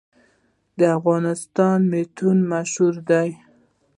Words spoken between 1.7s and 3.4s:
منتو مشهور دي